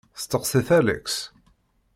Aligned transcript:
Steqsit 0.21 0.69
Alex. 0.77 1.07